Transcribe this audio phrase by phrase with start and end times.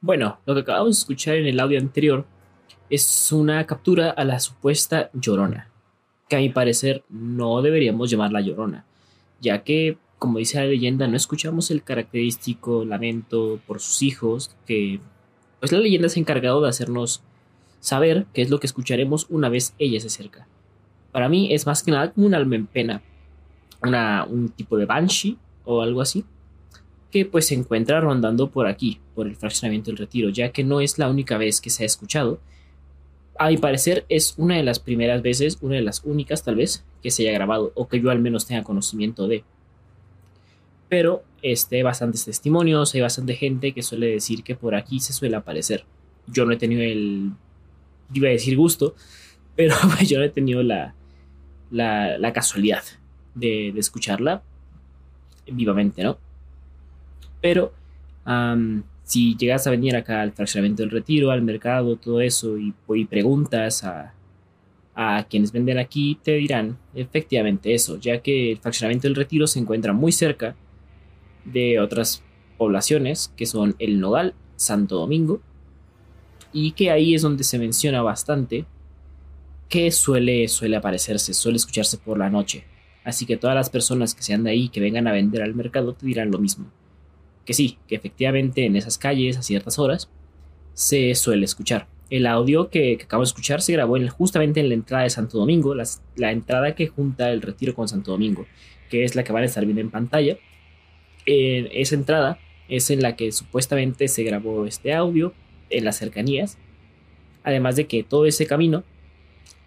[0.00, 2.26] Bueno, lo que acabamos de escuchar en el audio anterior
[2.90, 5.70] es una captura a la supuesta llorona,
[6.28, 8.84] que a mi parecer no deberíamos llamarla llorona,
[9.40, 15.00] ya que, como dice la leyenda, no escuchamos el característico lamento por sus hijos, que
[15.60, 17.22] pues la leyenda se ha encargado de hacernos
[17.80, 20.46] saber qué es lo que escucharemos una vez ella se acerca.
[21.10, 23.02] Para mí es más que nada como un alma en pena,
[23.82, 26.26] una, un tipo de banshee o algo así,
[27.10, 30.80] que pues se encuentra rondando por aquí, por el fraccionamiento del retiro, ya que no
[30.80, 32.40] es la única vez que se ha escuchado.
[33.38, 36.84] A mi parecer es una de las primeras veces, una de las únicas tal vez,
[37.02, 39.44] que se haya grabado, o que yo al menos tenga conocimiento de.
[40.88, 45.36] Pero este, bastantes testimonios, hay bastante gente que suele decir que por aquí se suele
[45.36, 45.84] aparecer.
[46.26, 47.32] Yo no he tenido el,
[48.12, 48.94] iba a decir gusto,
[49.54, 49.74] pero
[50.06, 50.94] yo no he tenido la,
[51.70, 52.82] la, casualidad
[53.34, 54.42] de, de escucharla
[55.46, 56.18] vivamente, ¿no?
[57.40, 57.72] Pero
[59.04, 63.84] si llegas a venir acá al fraccionamiento del retiro, al mercado, todo eso, y, preguntas
[63.84, 64.14] a,
[64.94, 69.60] a quienes venden aquí, te dirán efectivamente eso, ya que el fraccionamiento del retiro se
[69.60, 70.56] encuentra muy cerca
[71.44, 72.22] de otras
[72.58, 75.40] poblaciones que son el Nogal, Santo Domingo,
[76.52, 78.64] y que ahí es donde se menciona bastante
[79.68, 82.64] que suele, suele aparecerse, suele escucharse por la noche.
[83.04, 85.92] Así que todas las personas que sean de ahí, que vengan a vender al mercado,
[85.92, 86.66] te dirán lo mismo
[87.46, 90.10] que sí, que efectivamente en esas calles a ciertas horas
[90.74, 91.86] se suele escuchar.
[92.10, 95.74] El audio que, acabo de escuchar se grabó justamente en la entrada de Santo Domingo,
[95.74, 98.46] la entrada que junta el retiro con Santo Domingo,
[98.90, 100.36] que es la que van a estar viendo en pantalla.
[101.24, 105.32] esa entrada es en la que supuestamente se grabó este audio
[105.70, 106.58] en las cercanías.
[107.44, 108.84] Además de que todo ese camino,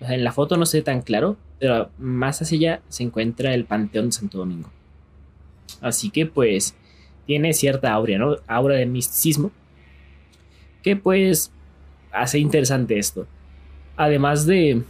[0.00, 3.64] en la foto no se ve tan claro, pero más hacia allá se encuentra el
[3.64, 4.70] Panteón de Santo Domingo.
[5.80, 6.74] Así que pues
[7.30, 8.38] tiene cierta aura, ¿no?
[8.48, 9.52] Aura de misticismo.
[10.82, 11.52] Que pues
[12.10, 13.24] hace interesante esto.
[13.96, 14.82] Además de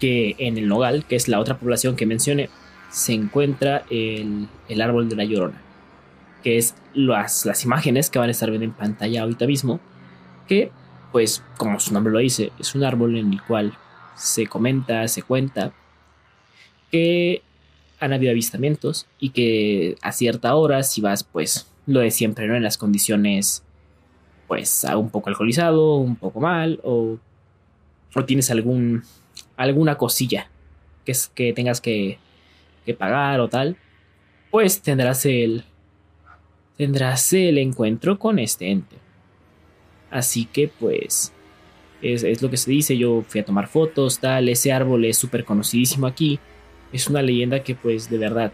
[0.00, 2.48] que en el Nogal, que es la otra población que mencioné,
[2.88, 4.48] se encuentra el,
[4.80, 5.60] árbol de la llorona.
[6.42, 9.80] Que es las, las imágenes que van a estar viendo en pantalla ahorita mismo.
[10.48, 10.72] Que,
[11.12, 13.76] pues, como su nombre lo dice, es un árbol en el cual
[14.16, 15.74] se comenta, se cuenta
[16.90, 17.42] que
[18.04, 22.54] han habido avistamientos y que a cierta hora, si vas, pues lo de siempre, ¿no?
[22.54, 23.62] En las condiciones,
[24.46, 27.18] pues, un poco alcoholizado, un poco mal, o,
[28.14, 29.02] o tienes algún,
[29.56, 30.50] alguna cosilla
[31.04, 32.18] que, es, que tengas que,
[32.84, 33.76] que pagar o tal,
[34.50, 35.64] pues tendrás el,
[36.76, 38.96] tendrás el encuentro con este ente.
[40.10, 41.32] Así que, pues,
[42.02, 42.96] es, es lo que se dice.
[42.96, 44.48] Yo fui a tomar fotos, tal.
[44.48, 46.38] Ese árbol es súper conocidísimo aquí
[46.94, 48.52] es una leyenda que pues de verdad,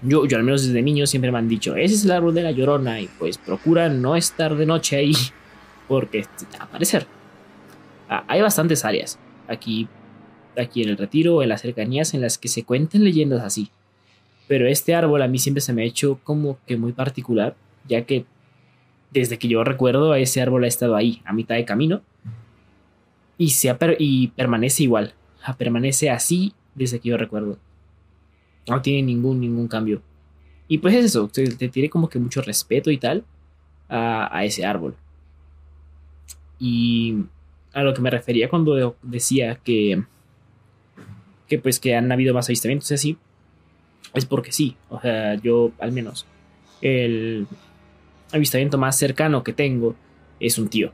[0.00, 2.42] yo, yo al menos desde niño siempre me han dicho, ese es el árbol de
[2.42, 5.12] la llorona y pues procura no estar de noche ahí
[5.88, 6.24] porque
[6.58, 7.06] a aparecer.
[8.08, 9.88] Ah, hay bastantes áreas aquí,
[10.56, 13.68] aquí en el retiro, en las cercanías en las que se cuentan leyendas así.
[14.48, 18.02] Pero este árbol a mí siempre se me ha hecho como que muy particular, ya
[18.02, 18.24] que
[19.10, 22.00] desde que yo recuerdo ese árbol ha estado ahí, a mitad de camino,
[23.36, 25.12] y, se y permanece igual,
[25.58, 27.58] permanece así desde que yo recuerdo.
[28.68, 30.02] No tiene ningún, ningún cambio.
[30.68, 33.24] Y pues es eso, te, tiene como que mucho respeto y tal
[33.88, 34.94] a, a, ese árbol.
[36.58, 37.16] Y
[37.72, 40.02] a lo que me refería cuando decía que,
[41.48, 43.18] que pues que han habido más avistamientos y así,
[44.14, 46.26] es porque sí, o sea, yo al menos
[46.80, 47.46] el
[48.32, 49.94] avistamiento más cercano que tengo
[50.40, 50.92] es un tío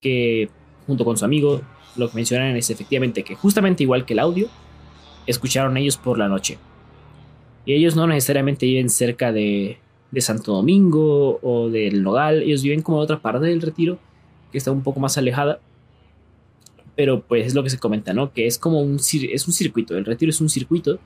[0.00, 0.48] que
[0.86, 1.62] junto con su amigo
[1.96, 4.48] lo que mencionan es efectivamente que justamente igual que el audio,
[5.30, 6.58] escucharon ellos por la noche.
[7.64, 9.78] Y ellos no necesariamente viven cerca de,
[10.10, 13.98] de Santo Domingo o del Nogal, ellos viven como en otra parte del retiro,
[14.50, 15.60] que está un poco más alejada.
[16.96, 18.32] Pero pues es lo que se comenta, ¿no?
[18.32, 20.98] Que es como un, es un circuito, el retiro es un circuito.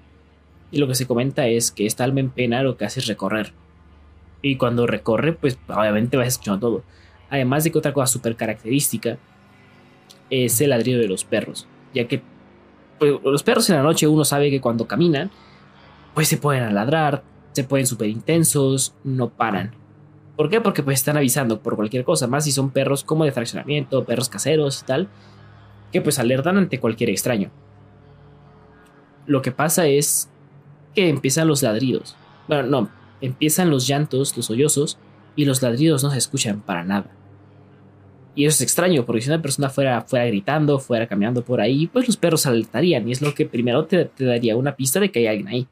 [0.70, 3.06] Y lo que se comenta es que esta alma en pena lo que hace es
[3.06, 3.52] recorrer.
[4.40, 6.84] Y cuando recorre, pues obviamente vas escuchando todo.
[7.28, 9.18] Además de que otra cosa súper característica
[10.30, 12.22] es el ladrido de los perros, ya que
[13.02, 15.32] pues, los perros en la noche uno sabe que cuando caminan,
[16.14, 19.72] pues se pueden ladrar, se pueden súper intensos, no paran.
[20.36, 20.60] ¿Por qué?
[20.60, 24.28] Porque pues están avisando por cualquier cosa, más si son perros como de fraccionamiento, perros
[24.28, 25.08] caseros y tal,
[25.90, 27.50] que pues alertan ante cualquier extraño.
[29.26, 30.30] Lo que pasa es
[30.94, 32.14] que empiezan los ladridos.
[32.46, 32.88] Bueno, no,
[33.20, 34.96] empiezan los llantos, los sollozos,
[35.34, 37.10] y los ladridos no se escuchan para nada.
[38.34, 41.86] Y eso es extraño, porque si una persona fuera, fuera gritando, fuera caminando por ahí,
[41.86, 43.06] pues los perros saltarían.
[43.06, 45.66] Y es lo que primero te, daría una pista de que hay alguien ahí.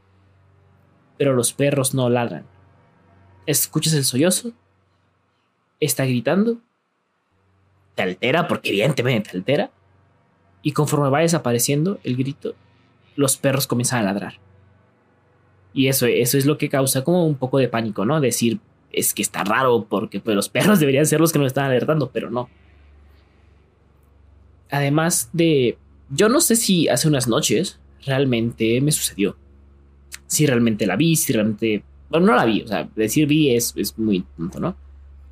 [1.17, 2.45] Pero los perros no ladran.
[3.47, 4.53] Escuchas el sollozo
[5.81, 6.59] está gritando,
[7.95, 9.71] te altera, porque evidentemente te altera,
[10.63, 12.55] y conforme va desapareciendo el grito,
[13.17, 14.35] los perros comienzan a ladrar.
[15.73, 18.21] Y eso, eso es lo que causa como un poco de pánico, ¿no?
[18.21, 18.61] Decir,
[18.93, 22.11] es que está raro porque pues, los perros deberían ser los que nos están alertando,
[22.11, 22.49] pero no.
[24.71, 25.79] Además de,
[26.11, 29.37] yo no sé si hace unas noches realmente me sucedió.
[30.27, 31.85] Si realmente la vi, si realmente...
[32.09, 34.77] Bueno, no la vi, o sea, decir vi es, es muy tonto, ¿no?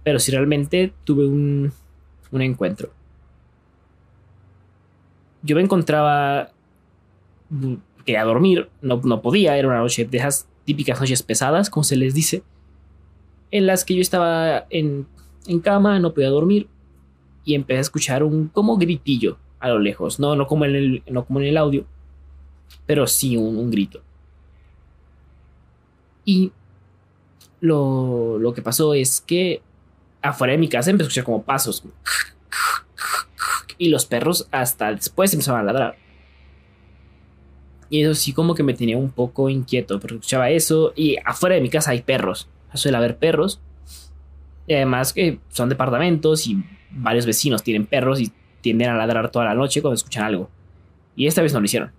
[0.04, 1.72] Pero si realmente tuve un,
[2.30, 2.90] un encuentro.
[5.42, 6.50] Yo me encontraba...
[8.04, 11.96] Quería dormir, no, no podía, era una noche de esas típicas noches pesadas, como se
[11.96, 12.42] les dice
[13.50, 15.06] en las que yo estaba en,
[15.62, 16.68] cama, no podía dormir
[17.44, 21.02] y empecé a escuchar un como gritillo a lo lejos, no, no, como, en el,
[21.08, 21.84] no como en el audio,
[22.86, 24.02] pero sí un, grito.
[26.24, 26.52] Y
[27.60, 29.62] lo, lo, que pasó es que
[30.20, 31.82] afuera de mi casa empecé a escuchar como pasos.
[33.78, 35.96] Y los perros hasta después empezaban a ladrar.
[37.90, 41.54] Y eso sí como que me tenía un poco inquieto, porque escuchaba eso y afuera
[41.54, 43.60] de mi casa hay perros suele haber perros.
[44.66, 49.46] Y además que son departamentos y varios vecinos tienen perros y tienden a ladrar toda
[49.46, 50.50] la noche cuando escuchan algo.
[51.16, 51.90] Y esta vez no lo hicieron.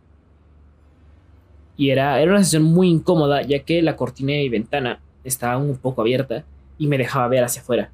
[1.78, 5.78] Y era, era una sensación muy incómoda ya que la cortina y ventana estaba un
[5.78, 6.44] poco abierta
[6.78, 7.92] y me dejaba ver hacia afuera.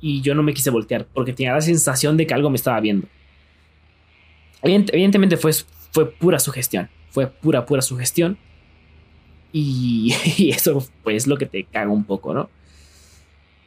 [0.00, 2.80] Y yo no me quise voltear porque tenía la sensación de que algo me estaba
[2.80, 3.06] viendo.
[4.62, 5.52] Evidentemente fue,
[5.92, 6.88] fue pura sugestión.
[7.10, 8.38] Fue pura, pura sugestión.
[9.54, 10.14] Y,
[10.50, 12.48] eso pues lo que te caga un poco, ¿no?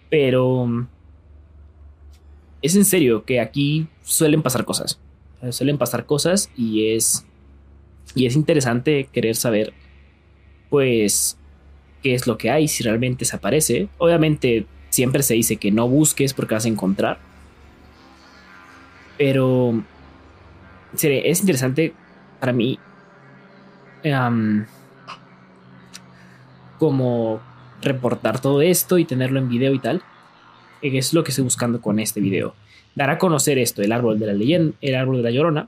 [0.10, 0.88] Pero
[2.62, 5.00] es en serio que aquí suelen pasar cosas.
[5.52, 7.26] Suelen pasar cosas y es
[8.16, 9.74] y es interesante querer saber
[10.70, 11.38] pues
[12.02, 13.88] qué es lo que hay, si realmente se aparece.
[14.00, 17.20] Obviamente siempre se dice que no busques porque vas a encontrar.
[19.18, 19.84] Pero
[20.94, 21.94] es interesante
[22.40, 22.80] para mí
[26.86, 27.42] como
[27.82, 30.04] reportar todo esto y tenerlo en video y tal.
[30.84, 32.54] Es lo que estoy buscando con este video.
[32.94, 35.68] Dar a conocer esto, el árbol de la leyenda, el árbol de la llorona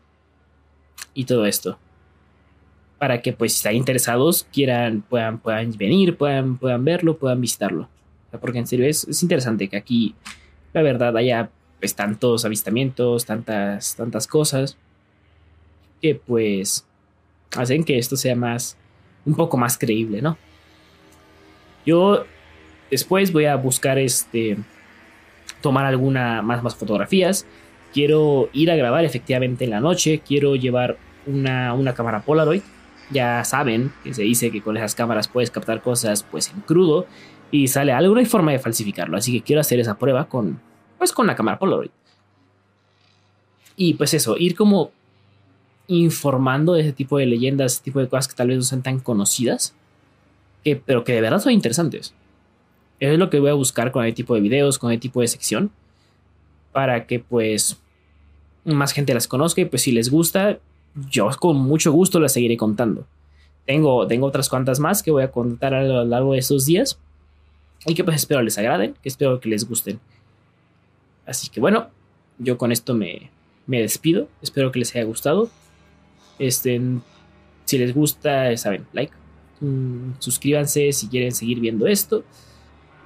[1.16, 1.80] y todo esto.
[3.00, 7.90] Para que pues si están interesados quieran, puedan, puedan venir, puedan, puedan verlo, puedan visitarlo.
[8.40, 10.14] Porque en serio es, interesante que aquí
[10.72, 11.50] la verdad haya
[11.80, 14.78] pues tantos avistamientos, tantas, tantas cosas
[16.00, 16.86] que pues
[17.56, 18.78] hacen que esto sea más,
[19.26, 20.38] un poco más creíble, ¿no?
[21.88, 22.26] Yo
[22.92, 24.58] después voy a buscar este
[25.62, 27.46] tomar alguna más, más fotografías.
[27.94, 30.20] Quiero ir a grabar efectivamente en la noche.
[30.20, 32.62] Quiero llevar una, una cámara Polaroid.
[33.10, 37.08] Ya saben que se dice que con esas cámaras puedes captar cosas pues en crudo
[37.52, 39.16] y sale algo, no hay forma de falsificarlo.
[39.16, 40.60] Así que quiero hacer esa prueba con
[40.98, 41.92] pues con la cámara Polaroid.
[43.78, 44.92] Y pues eso, ir como
[45.88, 48.84] informando de ese tipo de leyendas, ese tipo de cosas que tal vez no sean
[48.84, 49.74] tan conocidas
[50.86, 52.14] pero que de verdad son interesantes.
[53.00, 55.28] Es lo que voy a buscar con el tipo de videos, con el tipo de
[55.28, 55.72] sección,
[56.72, 57.78] para que pues
[58.66, 60.60] más gente las conozca y pues si les gusta,
[61.10, 63.06] yo con mucho gusto las seguiré contando.
[63.66, 67.00] Tengo, tengo otras cuantas más que voy a contar a lo largo de estos días
[67.86, 70.00] y que pues espero les agraden, que espero que les gusten.
[71.26, 71.90] Así que bueno,
[72.40, 73.30] yo con esto me,
[73.66, 75.50] me despido, espero que les haya gustado.
[76.40, 76.82] Este,
[77.66, 79.14] si les gusta, saben, like,
[79.60, 82.24] Mm, suscríbanse si quieren seguir viendo esto.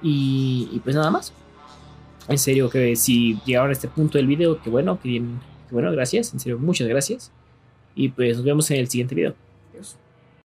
[0.02, 1.32] Y, pues nada más.
[2.28, 5.74] En serio, que si llegaron a este punto del video, que bueno, que bien, que
[5.74, 6.32] bueno, gracias.
[6.32, 7.32] En serio, muchas gracias.
[7.94, 9.34] Y pues nos vemos en el siguiente video.
[9.72, 9.96] Adiós.